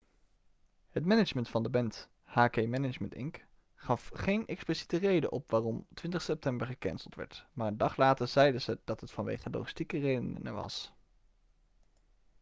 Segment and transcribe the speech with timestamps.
[0.89, 6.21] het management van de band hk management inc gaf geen expliciete reden op waarom 20
[6.21, 10.91] september gecanceld werd maar een dag later zeiden ze dat het vanwege logistieke redenen was